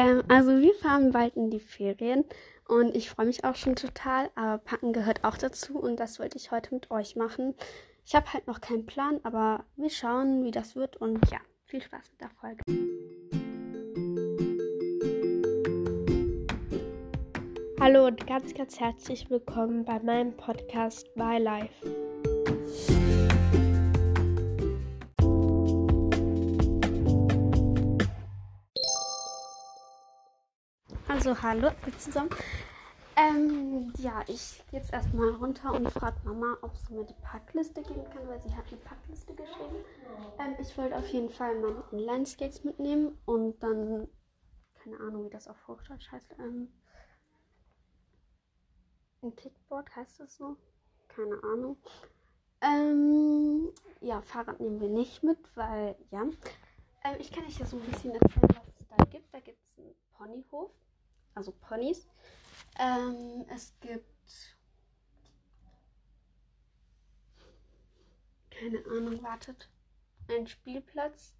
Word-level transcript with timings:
Ähm, 0.00 0.22
also 0.28 0.58
wir 0.60 0.74
fahren 0.76 1.12
bald 1.12 1.36
in 1.36 1.50
die 1.50 1.60
Ferien 1.60 2.24
und 2.66 2.96
ich 2.96 3.10
freue 3.10 3.26
mich 3.26 3.44
auch 3.44 3.54
schon 3.54 3.76
total, 3.76 4.30
aber 4.34 4.56
Packen 4.56 4.94
gehört 4.94 5.24
auch 5.24 5.36
dazu 5.36 5.78
und 5.78 6.00
das 6.00 6.18
wollte 6.18 6.38
ich 6.38 6.50
heute 6.50 6.74
mit 6.74 6.90
euch 6.90 7.16
machen. 7.16 7.54
Ich 8.06 8.14
habe 8.14 8.32
halt 8.32 8.46
noch 8.46 8.62
keinen 8.62 8.86
Plan, 8.86 9.20
aber 9.24 9.64
wir 9.76 9.90
schauen, 9.90 10.42
wie 10.44 10.52
das 10.52 10.74
wird 10.74 10.96
und 10.96 11.20
ja, 11.30 11.38
viel 11.64 11.82
Spaß 11.82 12.10
mit 12.12 12.20
der 12.22 12.30
Folge. 12.30 12.64
Hallo 17.78 18.06
und 18.06 18.26
ganz, 18.26 18.54
ganz 18.54 18.80
herzlich 18.80 19.28
willkommen 19.28 19.84
bei 19.84 20.00
meinem 20.00 20.34
Podcast 20.34 21.10
My 21.14 21.36
Life. 21.38 22.09
Also 31.20 31.42
hallo 31.42 31.68
zusammen. 31.98 32.30
Ähm, 33.14 33.92
ja, 33.98 34.22
ich 34.26 34.62
gehe 34.70 34.80
jetzt 34.80 34.90
erstmal 34.90 35.28
runter 35.28 35.74
und 35.74 35.90
frage 35.90 36.16
Mama, 36.24 36.56
ob 36.62 36.74
sie 36.74 36.94
mir 36.94 37.04
die 37.04 37.20
Packliste 37.20 37.82
geben 37.82 38.08
kann, 38.08 38.26
weil 38.26 38.40
sie 38.40 38.56
hat 38.56 38.64
eine 38.68 38.78
Packliste 38.78 39.34
geschrieben. 39.34 39.84
Ähm, 40.38 40.56
ich 40.58 40.78
wollte 40.78 40.96
auf 40.96 41.06
jeden 41.08 41.28
Fall 41.28 41.60
meine 41.60 41.84
Inline-Skates 41.92 42.64
mitnehmen 42.64 43.18
und 43.26 43.62
dann, 43.62 44.08
keine 44.82 44.98
Ahnung, 45.00 45.26
wie 45.26 45.28
das 45.30 45.46
auf 45.46 45.68
Hochdeutsch 45.68 46.10
heißt, 46.10 46.36
ähm, 46.38 46.72
ein 49.22 49.36
Kickboard 49.36 49.94
heißt 49.94 50.20
das 50.20 50.34
so? 50.36 50.56
Keine 51.08 51.38
Ahnung. 51.42 51.76
Ähm, 52.62 53.68
ja, 54.00 54.22
Fahrrad 54.22 54.58
nehmen 54.58 54.80
wir 54.80 54.88
nicht 54.88 55.22
mit, 55.22 55.54
weil, 55.54 55.96
ja. 56.12 56.22
Ähm, 56.22 57.16
ich 57.18 57.30
kann 57.30 57.44
euch 57.44 57.58
ja 57.58 57.66
so 57.66 57.76
ein 57.76 57.84
bisschen 57.84 58.12
erzählen, 58.12 58.48
was 58.54 58.74
es 58.80 58.88
da 58.88 59.04
gibt. 59.04 59.34
Da 59.34 59.40
gibt 59.40 59.62
es 59.66 59.78
einen 59.78 59.94
Ponyhof 60.16 60.70
also 61.40 61.52
Ponys. 61.52 62.06
Ähm, 62.78 63.46
es 63.48 63.72
gibt 63.80 64.04
keine 68.50 68.84
Ahnung, 68.84 69.22
wartet. 69.22 69.70
Ein 70.28 70.46
Spielplatz. 70.46 71.34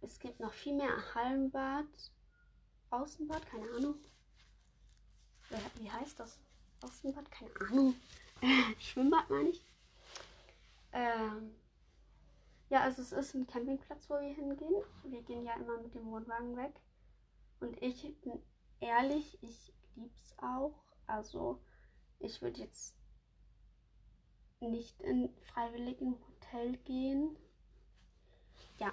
Es 0.00 0.18
gibt 0.18 0.40
noch 0.40 0.52
viel 0.52 0.74
mehr 0.74 1.14
Hallenbad, 1.14 1.84
Außenbad, 2.90 3.44
keine 3.46 3.70
Ahnung. 3.72 3.96
Wie 5.74 5.90
heißt 5.90 6.18
das? 6.18 6.38
Außenbad, 6.80 7.30
keine 7.30 7.50
Ahnung. 7.68 7.94
Schwimmbad 8.78 9.28
meine 9.28 9.50
ich. 9.50 9.62
Ähm, 10.92 11.54
ja, 12.70 12.80
also 12.80 13.02
es 13.02 13.12
ist 13.12 13.34
ein 13.34 13.46
Campingplatz, 13.46 14.08
wo 14.08 14.14
wir 14.14 14.34
hingehen. 14.34 14.82
Wir 15.04 15.22
gehen 15.22 15.44
ja 15.44 15.54
immer 15.54 15.78
mit 15.82 15.94
dem 15.94 16.06
Wohnwagen 16.06 16.56
weg. 16.56 16.72
Und 17.60 17.80
ich 17.82 18.02
bin 18.20 18.42
ehrlich, 18.80 19.38
ich 19.42 19.72
lieb's 19.94 20.34
auch. 20.38 20.74
Also 21.06 21.60
ich 22.18 22.42
würde 22.42 22.60
jetzt 22.60 22.94
nicht 24.60 25.00
in 25.02 25.30
freiwilligen 25.52 26.16
Hotel 26.26 26.76
gehen. 26.78 27.36
Ja, 28.78 28.92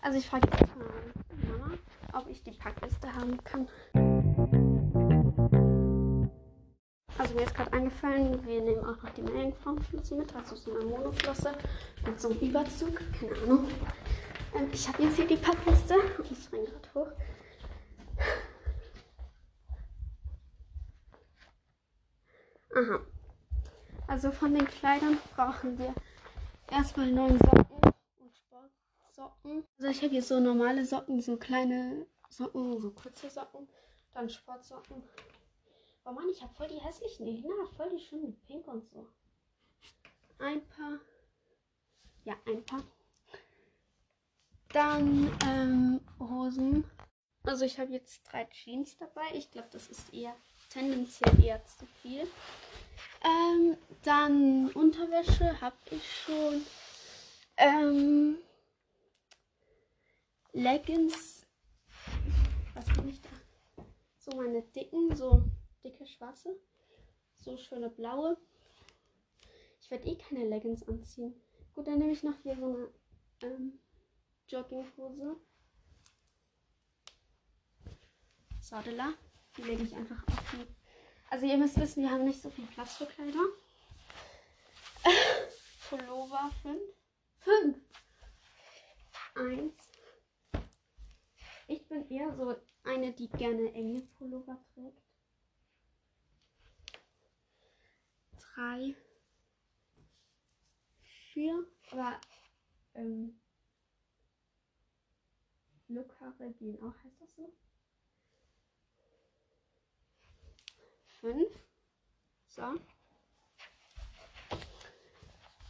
also 0.00 0.18
ich 0.18 0.28
frage 0.28 0.48
jetzt 0.50 0.76
mal 0.76 1.12
Mama, 1.48 1.78
ob 2.12 2.28
ich 2.28 2.42
die 2.42 2.52
Packliste 2.52 3.12
haben 3.14 3.42
kann. 3.44 3.68
Also 7.18 7.34
mir 7.34 7.42
ist 7.42 7.54
gerade 7.54 7.72
eingefallen, 7.72 8.44
wir 8.46 8.62
nehmen 8.62 8.84
auch 8.84 9.02
noch 9.02 9.10
die 9.10 9.22
Meerjungfrauenflosse 9.22 10.14
mit, 10.14 10.34
also 10.34 10.56
so 10.56 10.74
eine 10.74 10.84
Monoflosse 10.86 11.52
mit 12.06 12.20
so 12.20 12.30
einem 12.30 12.40
Überzug, 12.40 13.00
keine 13.20 13.36
Ahnung. 13.42 13.68
Ähm, 14.54 14.68
ich 14.72 14.88
habe 14.88 15.02
jetzt 15.02 15.16
hier 15.16 15.26
die 15.26 15.36
Packliste 15.36 15.94
und 15.94 16.30
ich 16.30 16.52
renn 16.52 16.64
gerade 16.64 16.94
hoch. 16.94 17.12
Also 24.10 24.32
von 24.32 24.52
den 24.52 24.66
Kleidern 24.66 25.20
brauchen 25.36 25.78
wir 25.78 25.94
erstmal 26.68 27.12
neun 27.12 27.38
Socken 27.38 27.94
und 28.18 28.36
Sportsocken. 28.36 29.64
Also 29.78 29.88
ich 29.88 29.98
habe 29.98 30.10
hier 30.10 30.22
so 30.24 30.40
normale 30.40 30.84
Socken, 30.84 31.20
so 31.20 31.36
kleine 31.36 32.08
Socken, 32.28 32.80
so 32.80 32.90
kurze 32.90 33.30
Socken, 33.30 33.68
dann 34.12 34.28
Sportsocken. 34.28 35.04
Oh 36.04 36.10
Mann, 36.10 36.28
ich 36.28 36.42
habe 36.42 36.52
voll 36.54 36.66
die 36.66 36.80
hässlichen, 36.80 37.44
na, 37.46 37.70
voll 37.76 37.88
die 37.90 38.00
schönen 38.00 38.36
Pink 38.40 38.66
und 38.66 38.84
so. 38.90 39.06
Ein 40.40 40.66
paar. 40.66 40.98
Ja, 42.24 42.34
ein 42.48 42.64
paar. 42.64 42.82
Dann 44.72 45.30
ähm, 45.46 46.00
Hosen. 46.18 46.82
Also 47.44 47.64
ich 47.64 47.78
habe 47.78 47.92
jetzt 47.92 48.24
drei 48.24 48.44
Jeans 48.46 48.98
dabei. 48.98 49.22
Ich 49.34 49.52
glaube, 49.52 49.68
das 49.70 49.86
ist 49.86 50.12
eher 50.12 50.34
tendenziell 50.68 51.44
eher 51.44 51.64
zu 51.64 51.86
viel. 52.02 52.26
Ähm, 53.22 53.76
dann 54.02 54.70
Unterwäsche 54.72 55.60
habe 55.60 55.76
ich 55.90 56.22
schon. 56.24 56.62
Ähm, 57.56 58.38
Leggings. 60.52 61.46
Was 62.74 62.86
bin 62.86 63.08
ich 63.08 63.20
da? 63.20 63.28
So 64.16 64.32
meine 64.36 64.62
dicken, 64.62 65.14
so 65.14 65.44
dicke 65.84 66.06
schwarze. 66.06 66.56
So 67.36 67.56
schöne 67.56 67.90
blaue. 67.90 68.36
Ich 69.80 69.90
werde 69.90 70.08
eh 70.08 70.16
keine 70.16 70.48
Leggings 70.48 70.86
anziehen. 70.88 71.34
Gut, 71.74 71.86
dann 71.86 71.98
nehme 71.98 72.12
ich 72.12 72.22
noch 72.22 72.38
hier 72.42 72.56
so 72.56 72.66
eine 72.66 73.52
ähm, 73.52 73.78
Jogginghose. 74.48 75.36
Sadela. 78.60 79.14
Die 79.56 79.62
lege 79.62 79.82
ich 79.82 79.94
einfach 79.94 80.22
auf 80.26 80.52
die. 80.52 80.66
Also 81.30 81.46
ihr 81.46 81.56
müsst 81.58 81.80
wissen, 81.80 82.02
wir 82.02 82.10
haben 82.10 82.24
nicht 82.24 82.42
so 82.42 82.50
viel 82.50 82.66
Platz 82.66 82.96
für 82.96 83.06
Kleider. 83.06 83.38
Pullover 85.88 86.50
5. 86.62 86.80
5. 87.38 87.78
1. 89.36 89.74
Ich 91.68 91.86
bin 91.86 92.10
eher 92.10 92.34
so 92.34 92.56
eine, 92.82 93.12
die 93.12 93.28
gerne 93.28 93.72
enge 93.72 94.00
Pullover 94.18 94.58
trägt. 94.74 95.00
3. 98.56 98.96
4. 101.32 101.64
Aber 101.92 102.20
ähm, 102.94 103.40
Lookhaare 105.86 106.50
gehen 106.54 106.76
auch, 106.82 107.04
heißt 107.04 107.20
das 107.20 107.36
so? 107.36 107.54
Fünf. 111.20 111.48
So. 112.48 112.62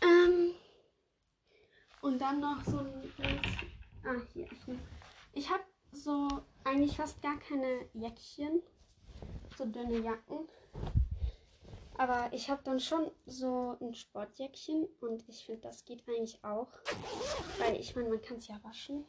Ähm, 0.03 0.55
und 2.03 2.19
dann 2.19 2.41
noch 2.41 2.65
so 2.65 2.79
ein. 2.79 3.13
Ah, 4.05 4.21
hier. 4.33 4.49
Ich 5.33 5.51
habe 5.51 5.65
so 5.93 6.29
eigentlich 6.65 6.97
fast 6.97 7.21
gar 7.23 7.39
keine 7.39 7.89
Jäckchen. 7.93 8.63
So 9.57 9.67
dünne 9.67 9.99
Jacken. 9.99 10.49
Aber 11.99 12.33
ich 12.33 12.49
habe 12.49 12.63
dann 12.65 12.81
schon 12.81 13.11
so 13.27 13.77
ein 13.81 13.95
Sportjäckchen 13.95 14.89
und 15.01 15.29
ich 15.29 15.45
finde, 15.45 15.61
das 15.61 15.85
geht 15.85 16.09
eigentlich 16.09 16.43
auch. 16.43 16.73
Weil 17.59 17.77
ich 17.77 17.95
meine, 17.95 18.09
man 18.09 18.23
kann 18.23 18.39
es 18.39 18.49
ja 18.49 18.59
waschen. 18.63 19.05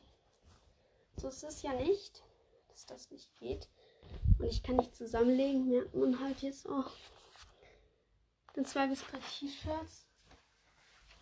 So 1.16 1.29
ist 1.29 1.44
es 1.44 1.62
ja 1.62 1.73
nicht, 1.73 2.22
dass 2.68 2.85
das 2.85 3.09
nicht 3.09 3.34
geht. 3.38 3.69
Und 4.41 4.47
ich 4.47 4.63
kann 4.63 4.78
nicht 4.78 4.96
zusammenlegen, 4.96 5.69
merkt 5.69 5.94
man 5.94 6.19
halt 6.19 6.41
jetzt 6.41 6.68
auch. 6.68 6.91
Dann 8.56 8.66
zwei 8.66 8.88
bis 8.88 9.03
drei 9.03 9.19
T-Shirts. 9.19 10.07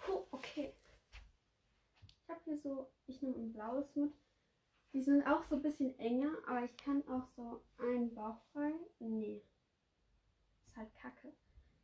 Oh, 0.08 0.26
okay. 0.32 0.74
Ich 2.02 2.30
habe 2.30 2.40
hier 2.46 2.58
so, 2.60 2.90
ich 3.08 3.22
nehme 3.22 3.36
ein 3.36 3.52
blaues 3.52 3.94
mit. 3.98 4.14
Die 4.94 5.04
sind 5.04 5.28
auch 5.28 5.44
so 5.44 5.58
ein 5.58 5.62
bisschen 5.62 6.00
enger, 6.00 6.32
aber 6.48 6.64
ich 6.64 6.78
kann 6.78 7.06
auch 7.10 7.28
so 7.36 7.62
einen 7.78 8.16
Bauch 8.16 8.40
frei. 8.54 8.72
Nee. 9.00 9.44
Ist 10.66 10.78
halt 10.78 10.96
kacke. 10.96 11.34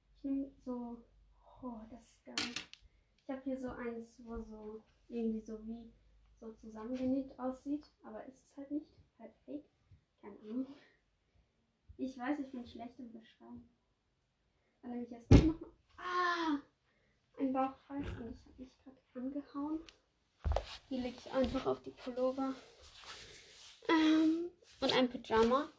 Ich 0.08 0.24
nehme 0.24 0.50
so. 0.64 1.04
Oh, 1.62 1.82
das 1.90 2.02
ist 2.02 2.24
geil. 2.24 2.56
Ich 3.24 3.30
habe 3.30 3.42
hier 3.44 3.60
so 3.60 3.68
eins, 3.72 4.08
wo 4.20 4.42
so 4.42 4.82
irgendwie 5.10 5.42
so 5.42 5.60
wie 5.68 5.92
so 6.40 6.54
zusammengenäht 6.54 7.38
aussieht, 7.38 7.92
aber 8.06 8.26
ist 8.26 8.40
es 8.40 8.56
halt 8.56 8.72
nicht. 8.72 8.88
Halt 9.20 9.34
fake. 9.46 9.66
Keine 10.22 10.40
Ahnung. 10.40 10.68
Ich 11.98 12.18
weiß, 12.18 12.40
ich 12.40 12.52
bin 12.52 12.66
schlecht 12.68 13.00
im 13.00 13.12
Beschreiben. 13.12 13.70
Dann 14.82 14.92
nehme 14.92 15.04
ich 15.04 15.12
jetzt 15.12 15.32
noch 15.32 15.60
mal. 15.60 15.70
Ah! 15.98 16.60
Ein 17.40 17.54
Bauchfall 17.54 17.98
und 17.98 18.06
das 18.06 18.46
habe 18.46 18.64
ich 18.64 18.78
gerade 18.84 18.98
angehauen. 19.14 19.80
Die 20.90 20.98
lege 20.98 21.18
ich 21.18 21.32
einfach 21.32 21.66
auf 21.66 21.82
die 21.84 21.92
Pullover. 21.92 22.54
Ähm, 23.90 24.50
und 24.82 24.94
ein 24.94 25.10
Pyjama. 25.10 25.70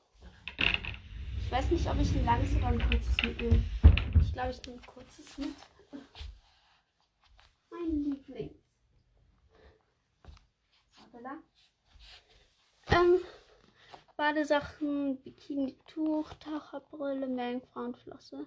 Ich 1.39 1.51
weiß 1.51 1.71
nicht, 1.71 1.89
ob 1.89 1.99
ich 2.01 2.15
ein 2.15 2.25
langes 2.25 2.57
oder 2.57 2.67
ein 2.69 2.91
kurzes 2.91 3.17
mitnehme. 3.23 3.65
Ich 4.21 4.33
glaube, 4.33 4.51
ich 4.51 4.63
nehme 4.67 4.79
ein 4.79 4.87
kurzes 4.87 5.39
mit. 5.39 5.55
Mein 7.71 8.05
Liebling. 8.05 8.55
Ähm, 12.89 13.21
Badesachen, 14.17 15.23
Bikini-Tuch, 15.23 16.33
Taucherbrille, 16.35 17.27
Meerjungfrauenflosse. 17.27 18.47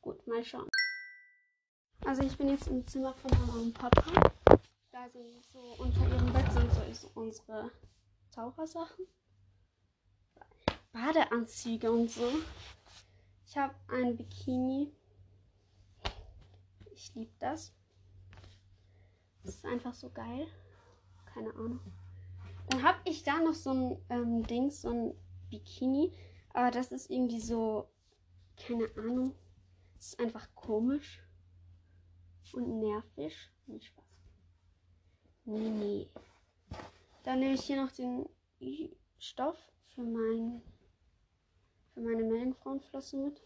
Gut, 0.00 0.24
mal 0.28 0.44
schauen. 0.44 0.68
Also 2.04 2.22
ich 2.22 2.38
bin 2.38 2.48
jetzt 2.50 2.68
im 2.68 2.86
Zimmer 2.86 3.12
von 3.14 3.32
und 3.58 3.74
Papa. 3.74 4.32
Da 4.92 5.08
sind 5.10 5.44
so 5.52 5.58
unter 5.78 6.08
ihrem 6.08 6.32
Bett 6.32 6.52
sind 6.52 6.72
so 6.94 7.10
unsere 7.14 7.72
Tauchersachen. 8.30 9.08
Badeanzüge 10.92 11.90
und 11.90 12.08
so. 12.08 12.30
Ich 13.44 13.56
habe 13.58 13.74
ein 13.88 14.16
Bikini. 14.16 14.92
Ich 16.92 17.12
liebe 17.16 17.34
das. 17.40 17.74
Das 19.42 19.56
ist 19.56 19.64
einfach 19.66 19.94
so 19.94 20.10
geil. 20.10 20.46
Keine 21.36 21.54
Ahnung. 21.54 21.80
Dann 22.70 22.82
habe 22.82 22.98
ich 23.04 23.22
da 23.22 23.38
noch 23.40 23.52
so 23.52 23.70
ein 23.70 23.98
ähm, 24.08 24.46
Ding, 24.46 24.70
so 24.70 24.88
ein 24.88 25.14
Bikini. 25.50 26.10
Aber 26.54 26.70
das 26.70 26.92
ist 26.92 27.10
irgendwie 27.10 27.40
so, 27.40 27.90
keine 28.56 28.88
Ahnung. 28.96 29.34
Das 29.96 30.06
ist 30.06 30.20
einfach 30.20 30.48
komisch 30.54 31.22
und 32.54 32.80
nervig. 32.80 33.36
Nee, 33.66 33.80
Spaß. 33.80 34.04
Nee, 35.44 35.68
nee. 35.68 36.08
Dann 37.24 37.40
nehme 37.40 37.54
ich 37.54 37.64
hier 37.64 37.82
noch 37.82 37.92
den 37.92 38.26
Stoff 39.18 39.58
für, 39.94 40.02
mein, 40.02 40.62
für 41.92 42.00
meine 42.00 42.22
Meerjungfrauenflosse 42.22 43.18
mit. 43.18 43.42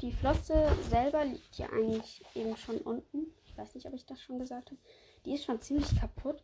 Die 0.00 0.12
Flosse 0.12 0.74
selber 0.88 1.26
liegt 1.26 1.56
hier 1.56 1.70
eigentlich 1.70 2.24
eben 2.34 2.56
schon 2.56 2.78
unten. 2.78 3.34
Ich 3.44 3.58
weiß 3.58 3.74
nicht, 3.74 3.86
ob 3.86 3.92
ich 3.92 4.06
das 4.06 4.22
schon 4.22 4.38
gesagt 4.38 4.70
habe. 4.70 4.80
Die 5.24 5.34
ist 5.34 5.44
schon 5.44 5.60
ziemlich 5.60 5.98
kaputt. 5.98 6.42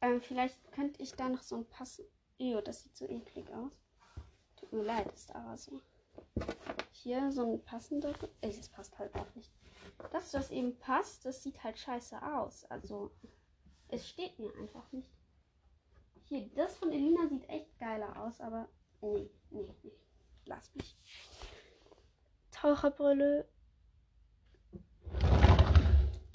Ähm, 0.00 0.20
vielleicht 0.20 0.70
könnte 0.72 1.02
ich 1.02 1.12
da 1.12 1.28
noch 1.28 1.42
so 1.42 1.56
ein 1.56 1.66
Pass. 1.66 2.02
Ew, 2.38 2.60
das 2.60 2.82
sieht 2.84 2.96
so 2.96 3.06
eklig 3.06 3.50
aus. 3.52 3.72
Tut 4.56 4.72
mir 4.72 4.84
leid, 4.84 5.12
ist 5.12 5.34
aber 5.34 5.56
so. 5.58 5.82
Hier 6.92 7.32
so 7.32 7.54
ein 7.54 7.64
passender. 7.64 8.14
Ey, 8.40 8.56
das 8.56 8.68
passt 8.68 8.98
halt 8.98 9.14
auch 9.16 9.34
nicht. 9.34 9.52
Dass 10.12 10.30
das 10.30 10.50
eben 10.50 10.78
passt, 10.78 11.24
das 11.24 11.42
sieht 11.42 11.62
halt 11.64 11.78
scheiße 11.78 12.22
aus. 12.22 12.64
Also, 12.66 13.10
es 13.88 14.08
steht 14.08 14.38
mir 14.38 14.54
einfach 14.56 14.90
nicht. 14.92 15.10
Hier, 16.24 16.48
das 16.54 16.76
von 16.76 16.92
Elina 16.92 17.26
sieht 17.28 17.48
echt 17.48 17.78
geiler 17.78 18.22
aus, 18.22 18.40
aber 18.40 18.68
nee, 19.00 19.30
nee, 19.50 19.74
nee. 19.82 19.92
Lass 20.44 20.74
mich. 20.74 20.96
Taucherbrille. 22.50 23.48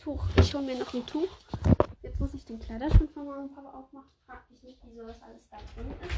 Tuch. 0.04 0.28
Ich 0.36 0.54
hole 0.54 0.66
mir 0.66 0.78
noch 0.78 0.94
ein 0.94 1.06
Tuch. 1.06 1.30
Jetzt 2.02 2.20
muss 2.20 2.34
ich 2.34 2.44
den 2.44 2.60
Kleiderschrank 2.60 3.10
von 3.14 3.26
und 3.26 3.56
Papa 3.56 3.72
aufmachen. 3.72 4.12
Frag 4.26 4.52
mich 4.52 4.62
nicht, 4.62 4.78
wieso 4.84 5.08
das 5.08 5.22
alles 5.22 5.48
da 5.48 5.58
drin 5.58 5.94
ist. 6.02 6.12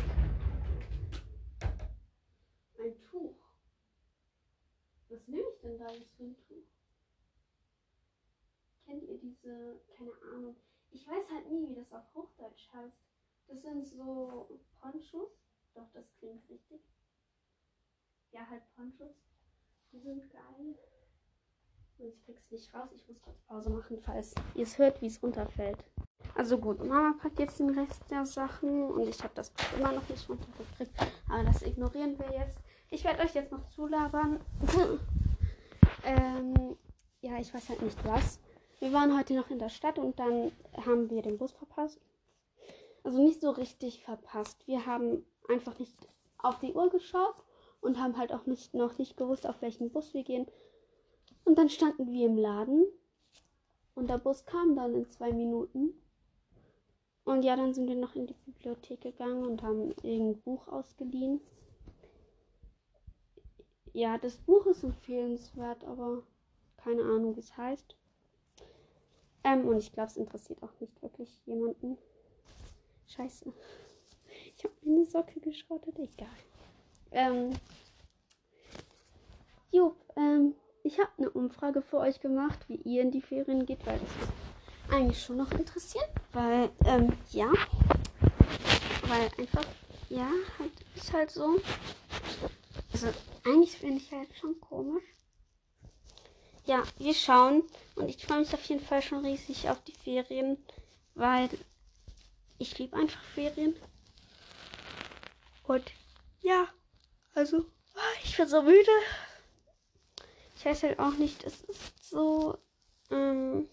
Ein 2.80 3.00
Tuch. 3.00 3.36
Was 5.10 5.28
nehme 5.28 5.48
ich 5.54 5.60
denn 5.62 5.78
da 5.78 5.92
jetzt 5.92 6.16
für 6.16 6.24
ein 6.24 6.36
Tuch? 6.48 6.66
Kennt 8.86 9.04
ihr 9.04 9.20
diese, 9.20 9.80
keine 9.96 10.14
Ahnung. 10.34 10.56
Ich 10.90 11.08
weiß 11.08 11.30
halt 11.30 11.52
nie, 11.52 11.70
wie 11.70 11.76
das 11.76 11.94
auf 11.94 12.12
Hochdeutsch 12.16 12.74
heißt. 12.74 12.98
Das 13.46 13.62
sind 13.62 13.86
so 13.86 14.50
Ponchos. 14.82 15.30
Doch, 15.76 15.92
das 15.94 16.12
klingt 16.16 16.50
richtig. 16.50 16.82
Ja, 18.32 18.50
halt 18.50 18.64
Ponchos. 18.76 19.16
Die 19.92 20.00
sind 20.00 20.28
geil. 20.32 20.76
Und 22.00 22.08
ich 22.08 22.14
krieg's 22.25 22.50
nicht 22.51 22.74
raus. 22.74 22.89
Ich 22.95 23.07
muss 23.07 23.22
kurz 23.22 23.39
Pause 23.42 23.69
machen, 23.69 24.00
falls 24.01 24.33
ihr 24.56 24.63
es 24.63 24.77
hört, 24.77 25.01
wie 25.01 25.07
es 25.07 25.22
runterfällt. 25.22 25.77
Also 26.33 26.57
gut, 26.57 26.83
Mama 26.83 27.16
packt 27.22 27.39
jetzt 27.39 27.60
den 27.60 27.77
Rest 27.77 28.01
der 28.10 28.25
Sachen 28.25 28.89
und 28.92 29.07
ich 29.07 29.22
habe 29.24 29.33
das 29.36 29.54
immer 29.77 29.92
noch 29.92 30.07
nicht 30.10 30.27
runtergekriegt. 30.27 30.92
Aber 31.30 31.44
das 31.44 31.62
ignorieren 31.62 32.18
wir 32.18 32.31
jetzt. 32.38 32.60
Ich 32.89 33.04
werde 33.04 33.24
euch 33.24 33.33
jetzt 33.36 33.51
noch 33.51 33.68
zulabern. 33.69 34.39
ähm, 36.04 36.75
ja, 37.22 37.38
ich 37.39 37.54
weiß 37.54 37.69
halt 37.69 37.81
nicht 37.81 38.04
was. 38.06 38.39
Wir 38.80 38.92
waren 38.92 39.18
heute 39.18 39.36
noch 39.36 39.50
in 39.50 39.60
der 39.60 39.69
Stadt 39.69 40.00
und 40.00 40.19
dann 40.19 40.51
haben 40.86 41.10
wir 41.10 41.22
den 41.22 41.38
Bus 41.38 41.51
verpasst. 41.51 42.01
Also 43.04 43.24
nicht 43.24 43.42
so 43.42 43.51
richtig 43.51 44.04
verpasst. 44.04 44.68
Wir 44.68 44.86
haben 44.86 45.25
einfach 45.48 45.77
nicht 45.77 45.95
auf 46.39 46.60
die 46.60 46.74
Uhr 46.74 46.89
geschaut 46.89 47.36
und 47.81 48.00
haben 48.00 48.18
halt 48.18 48.33
auch 48.33 48.45
nicht, 48.45 48.74
noch 48.74 48.98
nicht 48.98 49.16
gewusst, 49.16 49.48
auf 49.48 49.62
welchen 49.62 49.92
Bus 49.92 50.13
wir 50.13 50.24
gehen. 50.24 50.48
Und 51.46 51.58
dann 51.58 51.70
standen 51.70 52.12
wir 52.12 52.26
im 52.26 52.38
Laden 52.38 52.86
und 53.94 54.10
der 54.10 54.18
Bus 54.18 54.46
kam 54.46 54.76
dann 54.76 54.94
in 54.96 55.10
zwei 55.10 55.32
Minuten. 55.32 55.94
Und 57.24 57.44
ja, 57.44 57.56
dann 57.56 57.74
sind 57.74 57.88
wir 57.88 57.96
noch 57.96 58.16
in 58.16 58.28
die 58.28 58.36
Bibliothek 58.46 59.02
gegangen 59.02 59.46
und 59.46 59.64
haben 59.64 59.92
irgendein 60.04 60.42
Buch 60.42 60.68
ausgeliehen. 60.68 61.40
Ja, 63.94 64.18
das 64.18 64.38
Buch 64.38 64.66
ist 64.66 64.84
empfehlenswert, 64.84 65.84
aber 65.86 66.24
keine 66.78 67.04
Ahnung, 67.04 67.36
wie 67.36 67.40
es 67.40 67.56
heißt. 67.56 67.96
Ähm, 69.44 69.68
und 69.68 69.78
ich 69.78 69.92
glaube, 69.94 70.10
es 70.10 70.18
interessiert 70.18 70.62
auch 70.62 70.80
nicht 70.80 71.02
wirklich 71.02 71.30
jemanden. 71.46 71.98
Scheiße. 73.08 73.54
Ich 74.58 74.64
habe 74.64 74.74
meine 74.82 75.06
Socke 75.06 75.40
geschrottet. 75.40 75.98
Egal. 75.98 76.28
Ähm. 77.12 77.54
Jupp, 79.72 79.96
ähm, 80.16 80.56
ich 80.86 81.00
habe 81.00 81.10
eine 81.18 81.30
Umfrage 81.30 81.82
für 81.82 81.98
euch 81.98 82.20
gemacht, 82.20 82.60
wie 82.68 82.76
ihr 82.76 83.02
in 83.02 83.12
die 83.12 83.22
Ferien 83.22 83.66
geht, 83.66 83.86
weil 83.86 84.00
das 84.00 84.10
ist 84.10 84.94
eigentlich 84.94 85.22
schon 85.22 85.38
noch 85.38 85.52
interessiert. 85.52 86.10
Weil, 86.32 86.70
ähm, 86.86 87.14
ja. 87.32 87.52
Weil 89.08 89.30
einfach, 89.38 89.66
ja, 90.10 90.30
halt, 90.60 90.72
ist 90.96 91.14
halt 91.14 91.32
so. 91.32 91.60
Also, 92.94 93.08
eigentlich 93.44 93.78
finde 93.78 93.98
ich 93.98 94.12
halt 94.12 94.30
schon 94.38 94.60
komisch 94.62 95.04
ja, 96.66 96.84
wir 96.98 97.14
schauen. 97.14 97.64
Und 97.96 98.10
ich 98.10 98.26
freue 98.26 98.40
mich 98.40 98.54
auf 98.54 98.64
jeden 98.66 98.84
Fall 98.84 99.02
schon 99.02 99.26
riesig 99.26 99.70
auf 99.70 99.82
die 99.84 99.94
Ferien, 99.94 100.58
weil 101.14 101.50
ich 102.58 102.78
liebe 102.78 102.96
einfach 102.96 103.24
Ferien. 103.24 103.76
Und 105.64 105.84
ja, 106.42 106.68
also, 107.34 107.66
ich 108.24 108.36
bin 108.38 108.48
so 108.48 108.62
müde. 108.62 108.92
Ich 110.66 110.72
weiß 110.72 110.82
halt 110.82 110.98
auch 110.98 111.14
nicht, 111.14 111.44
es 111.44 111.62
ist 111.62 112.10
so, 112.10 112.58
ähm, 113.12 113.70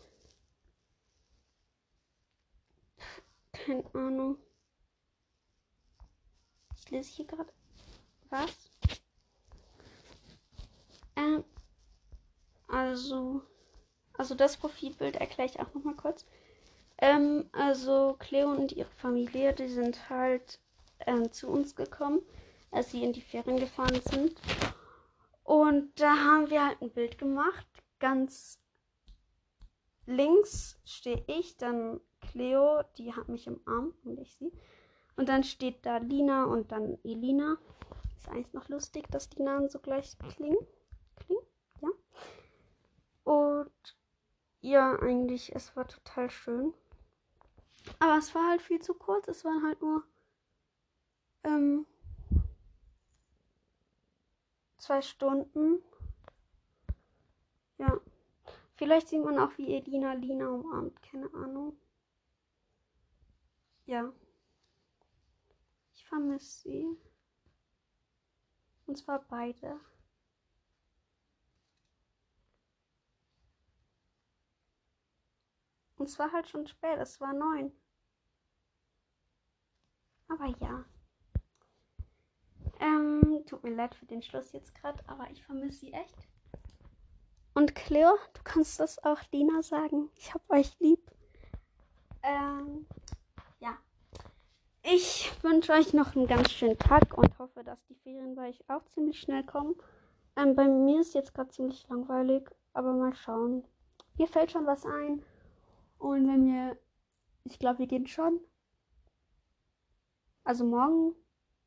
keine 3.50 3.82
Ahnung. 3.94 4.36
Ich 6.76 6.90
lese 6.90 7.10
hier 7.12 7.24
gerade 7.24 7.50
was. 8.28 8.54
Ähm, 11.16 11.42
also, 12.68 13.40
also 14.18 14.34
das 14.34 14.58
Profilbild 14.58 15.16
erkläre 15.16 15.48
ich 15.48 15.60
auch 15.60 15.72
nochmal 15.72 15.96
kurz. 15.96 16.26
Ähm, 16.98 17.48
also 17.52 18.16
Cleo 18.18 18.50
und 18.50 18.72
ihre 18.72 18.90
Familie, 18.98 19.54
die 19.54 19.68
sind 19.68 20.10
halt 20.10 20.60
ähm, 21.06 21.32
zu 21.32 21.48
uns 21.48 21.74
gekommen, 21.74 22.20
als 22.70 22.90
sie 22.90 23.02
in 23.02 23.14
die 23.14 23.22
Ferien 23.22 23.58
gefahren 23.58 24.02
sind. 24.10 24.38
Und 25.72 25.98
da 25.98 26.14
haben 26.14 26.50
wir 26.50 26.66
halt 26.66 26.82
ein 26.82 26.90
Bild 26.90 27.16
gemacht. 27.16 27.66
Ganz 27.98 28.60
links 30.04 30.78
stehe 30.84 31.24
ich, 31.28 31.56
dann 31.56 31.98
Cleo, 32.20 32.82
die 32.98 33.14
hat 33.14 33.30
mich 33.30 33.46
im 33.46 33.58
Arm 33.64 33.94
und 34.04 34.18
ich 34.18 34.36
sie. 34.36 34.52
Und 35.16 35.30
dann 35.30 35.44
steht 35.44 35.86
da 35.86 35.96
Lina 35.96 36.44
und 36.44 36.72
dann 36.72 36.98
Elina. 37.04 37.56
Ist 38.18 38.28
eigentlich 38.28 38.52
noch 38.52 38.68
lustig, 38.68 39.10
dass 39.10 39.30
die 39.30 39.42
Namen 39.42 39.70
so 39.70 39.78
gleich 39.78 40.18
klingen. 40.18 40.58
Klingen, 41.16 41.46
ja. 41.80 41.88
Und 43.24 43.96
ja, 44.60 44.98
eigentlich, 44.98 45.56
es 45.56 45.74
war 45.74 45.88
total 45.88 46.28
schön. 46.28 46.74
Aber 47.98 48.18
es 48.18 48.34
war 48.34 48.50
halt 48.50 48.60
viel 48.60 48.82
zu 48.82 48.92
kurz. 48.92 49.26
Es 49.26 49.42
waren 49.42 49.64
halt 49.64 49.80
nur 49.80 50.04
ähm, 51.44 51.86
zwei 54.82 55.00
Stunden. 55.00 55.80
Ja. 57.78 58.00
Vielleicht 58.74 59.08
sieht 59.08 59.22
man 59.22 59.38
auch, 59.38 59.56
wie 59.56 59.74
Edina 59.74 60.12
Lina 60.14 60.48
umarmt. 60.48 61.00
Keine 61.02 61.32
Ahnung. 61.34 61.76
Ja. 63.86 64.12
Ich 65.94 66.04
vermisse 66.04 66.62
sie. 66.62 66.86
Und 68.86 68.98
zwar 68.98 69.20
beide. 69.20 69.78
Und 75.96 76.08
es 76.08 76.18
war 76.18 76.32
halt 76.32 76.48
schon 76.48 76.66
spät, 76.66 76.98
es 76.98 77.20
war 77.20 77.32
neun. 77.32 77.72
Aber 80.26 80.46
ja. 80.58 80.84
Ähm, 82.80 83.21
tut 83.52 83.64
mir 83.64 83.74
leid 83.74 83.94
für 83.94 84.06
den 84.06 84.22
Schluss 84.22 84.52
jetzt 84.52 84.74
gerade, 84.74 84.98
aber 85.06 85.30
ich 85.30 85.44
vermisse 85.44 85.80
sie 85.80 85.92
echt. 85.92 86.16
Und 87.52 87.74
Cleo, 87.74 88.16
du 88.32 88.40
kannst 88.44 88.80
das 88.80 89.04
auch 89.04 89.18
Lina 89.30 89.62
sagen. 89.62 90.08
Ich 90.16 90.32
hab 90.32 90.40
euch 90.48 90.74
lieb. 90.80 91.10
Ähm, 92.22 92.86
ja. 93.60 93.76
Ich 94.82 95.30
wünsche 95.42 95.72
euch 95.72 95.92
noch 95.92 96.16
einen 96.16 96.26
ganz 96.26 96.50
schönen 96.50 96.78
Tag 96.78 97.18
und 97.18 97.38
hoffe, 97.38 97.62
dass 97.62 97.84
die 97.84 97.94
Ferien 97.94 98.34
bei 98.36 98.48
euch 98.48 98.70
auch 98.70 98.86
ziemlich 98.86 99.20
schnell 99.20 99.44
kommen. 99.44 99.74
Ähm, 100.36 100.56
bei 100.56 100.66
mir 100.66 101.02
ist 101.02 101.14
jetzt 101.14 101.34
gerade 101.34 101.50
ziemlich 101.50 101.86
langweilig, 101.90 102.48
aber 102.72 102.94
mal 102.94 103.14
schauen. 103.14 103.64
Mir 104.16 104.28
fällt 104.28 104.50
schon 104.50 104.64
was 104.64 104.86
ein. 104.86 105.22
Und 105.98 106.26
wenn 106.26 106.46
wir, 106.46 106.78
ich 107.44 107.58
glaube, 107.58 107.80
wir 107.80 107.86
gehen 107.86 108.06
schon. 108.06 108.40
Also 110.42 110.64
morgen 110.64 111.14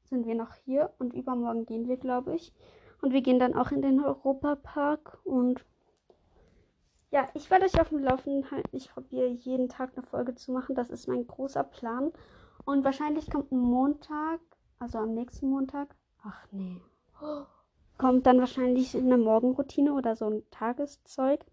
sind 0.10 0.26
wir 0.26 0.36
noch 0.36 0.54
hier 0.66 0.92
und 1.00 1.14
übermorgen 1.14 1.66
gehen 1.66 1.88
wir, 1.88 1.98
glaube 1.98 2.36
ich. 2.36 2.54
Und 3.02 3.14
wir 3.14 3.22
gehen 3.22 3.40
dann 3.40 3.56
auch 3.56 3.72
in 3.72 3.82
den 3.82 4.00
Europapark 4.04 5.20
und 5.24 5.66
ja, 7.12 7.30
ich 7.34 7.50
werde 7.50 7.66
euch 7.66 7.80
auf 7.80 7.90
dem 7.90 8.00
Laufenden 8.00 8.52
halten. 8.52 8.76
Ich 8.76 8.92
probiere 8.92 9.28
jeden 9.28 9.70
Tag 9.70 9.92
eine 9.96 10.06
Folge 10.06 10.36
zu 10.36 10.52
machen. 10.52 10.76
Das 10.76 10.90
ist 10.90 11.08
mein 11.08 11.26
großer 11.26 11.64
Plan. 11.64 12.12
Und 12.66 12.84
wahrscheinlich 12.84 13.30
kommt 13.30 13.52
Montag, 13.52 14.42
also 14.80 14.98
am 14.98 15.14
nächsten 15.14 15.50
Montag. 15.50 15.96
Ach 16.24 16.46
nee. 16.52 16.82
Kommt 17.98 18.26
dann 18.26 18.40
wahrscheinlich 18.40 18.98
eine 18.98 19.18
Morgenroutine 19.18 19.94
oder 19.94 20.16
so 20.16 20.26
ein 20.26 20.44
Tageszeug. 20.52 21.46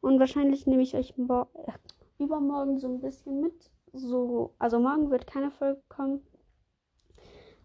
Und 0.00 0.20
wahrscheinlich 0.20 0.66
nehme 0.66 0.82
ich 0.82 0.94
euch 0.94 1.14
äh, 1.18 1.72
übermorgen 2.18 2.78
so 2.78 2.86
ein 2.86 3.00
bisschen 3.00 3.40
mit. 3.40 3.70
So, 3.92 4.54
also 4.58 4.78
morgen 4.78 5.10
wird 5.10 5.26
keine 5.26 5.50
Folge 5.50 5.82
kommen. 5.88 6.20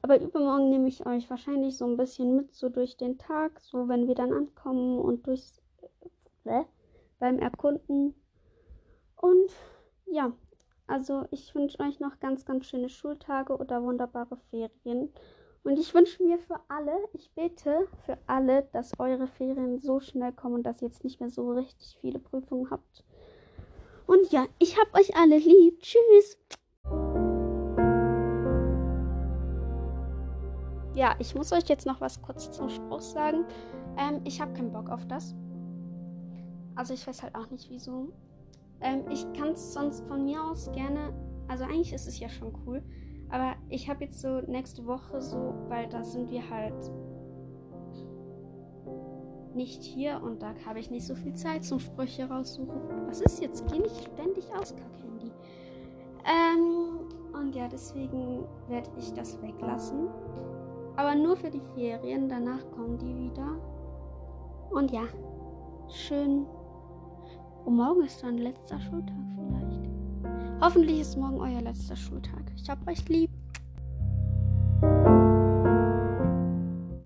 Aber 0.06 0.22
übermorgen 0.22 0.70
nehme 0.70 0.88
ich 0.88 1.04
euch 1.08 1.28
wahrscheinlich 1.32 1.78
so 1.78 1.86
ein 1.88 1.98
bisschen 1.98 2.36
mit, 2.36 2.54
so 2.54 2.70
durch 2.70 2.96
den 2.96 3.18
Tag, 3.18 3.60
so 3.60 3.88
wenn 3.88 4.08
wir 4.08 4.14
dann 4.14 4.32
ankommen 4.32 5.00
und 5.00 5.26
durchs. 5.26 5.60
Äh, 6.44 6.62
beim 7.18 7.40
Erkunden. 7.40 8.14
Und 9.16 9.50
ja, 10.06 10.32
also 10.86 11.26
ich 11.32 11.56
wünsche 11.56 11.80
euch 11.80 12.00
noch 12.00 12.20
ganz, 12.20 12.46
ganz 12.46 12.68
schöne 12.68 12.90
Schultage 12.90 13.58
oder 13.58 13.82
wunderbare 13.82 14.38
Ferien. 14.52 15.12
Und 15.64 15.80
ich 15.80 15.92
wünsche 15.96 16.22
mir 16.22 16.38
für 16.38 16.60
alle, 16.68 16.94
ich 17.14 17.32
bete 17.32 17.88
für 18.06 18.20
alle, 18.28 18.68
dass 18.74 19.00
eure 19.00 19.26
Ferien 19.26 19.80
so 19.80 20.00
schnell 20.00 20.34
kommen 20.34 20.54
und 20.54 20.64
dass 20.68 20.84
ihr 20.84 20.90
jetzt 20.90 21.04
nicht 21.04 21.20
mehr 21.20 21.32
so 21.32 21.50
richtig 21.50 21.98
viele 22.00 22.20
Prüfungen 22.20 22.70
habt. 22.70 23.04
Und 24.06 24.32
ja, 24.32 24.46
ich 24.60 24.80
hab 24.80 24.94
euch 24.94 25.16
alle 25.16 25.40
lieb. 25.40 25.82
Tschüss. 25.82 26.38
Ja, 30.96 31.14
ich 31.20 31.36
muss 31.36 31.52
euch 31.52 31.68
jetzt 31.68 31.86
noch 31.86 32.00
was 32.00 32.22
kurz 32.22 32.50
zum 32.52 32.70
Spruch 32.70 33.02
sagen. 33.02 33.44
Ähm, 33.98 34.22
ich 34.24 34.40
habe 34.40 34.54
keinen 34.54 34.72
Bock 34.72 34.90
auf 34.90 35.06
das. 35.08 35.36
Also 36.76 36.94
ich 36.94 37.06
weiß 37.06 37.22
halt 37.22 37.36
auch 37.36 37.50
nicht 37.50 37.70
wieso. 37.70 38.14
Ähm, 38.80 39.04
ich 39.10 39.26
kann 39.34 39.50
es 39.50 39.74
sonst 39.74 40.08
von 40.08 40.24
mir 40.24 40.42
aus 40.42 40.72
gerne. 40.72 41.14
Also 41.50 41.66
eigentlich 41.66 41.92
ist 41.92 42.08
es 42.08 42.18
ja 42.18 42.30
schon 42.30 42.54
cool. 42.66 42.82
Aber 43.30 43.56
ich 43.68 43.90
habe 43.90 44.06
jetzt 44.06 44.22
so 44.22 44.40
nächste 44.48 44.86
Woche 44.86 45.22
so, 45.22 45.54
weil 45.68 45.90
da 45.90 46.02
sind 46.04 46.30
wir 46.30 46.50
halt 46.50 46.92
nicht 49.54 49.84
hier 49.84 50.22
und 50.22 50.42
da 50.42 50.54
habe 50.66 50.80
ich 50.80 50.92
nicht 50.92 51.06
so 51.06 51.16
viel 51.16 51.34
Zeit 51.34 51.66
zum 51.66 51.80
Sprüche 51.80 52.30
raussuchen. 52.30 53.08
Was 53.08 53.20
ist 53.20 53.42
jetzt? 53.42 53.66
Geh 53.68 53.80
nicht 53.80 54.10
ständig 54.14 54.46
aus, 54.54 54.74
Kack-Handy. 54.76 55.32
Ähm, 56.24 57.08
und 57.34 57.54
ja, 57.54 57.68
deswegen 57.68 58.46
werde 58.70 58.90
ich 58.98 59.12
das 59.14 59.42
weglassen. 59.42 60.08
Aber 60.98 61.16
nur 61.16 61.36
für 61.36 61.50
die 61.50 61.62
Ferien. 61.74 62.30
Danach 62.30 62.62
kommen 62.72 62.98
die 62.98 63.16
wieder. 63.16 63.58
Und 64.72 64.92
ja, 64.92 65.04
schön 65.90 66.46
und 67.66 67.76
morgen 67.78 68.04
ist 68.04 68.22
dann 68.24 68.38
letzter 68.38 68.80
Schultag 68.80 69.16
vielleicht. 69.36 69.90
Hoffentlich 70.62 71.02
ist 71.02 71.18
morgen 71.18 71.40
euer 71.42 71.62
letzter 71.62 71.96
Schultag. 71.96 72.44
Ich 72.56 72.70
hab 72.70 72.88
euch 72.88 73.08
lieb. 73.10 73.32